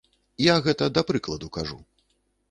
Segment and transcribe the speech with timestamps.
[0.43, 1.77] Я гэта да прыкладу кажу.